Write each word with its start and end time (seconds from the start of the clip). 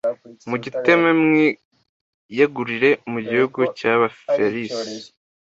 mugiteme 0.49 1.09
mwiyagurire 1.23 2.89
mu 3.11 3.19
gihugu 3.29 3.59
cy 3.77 3.83
Abaferizi 3.93 4.81